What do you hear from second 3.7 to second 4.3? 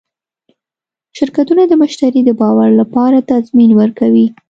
ورکوي.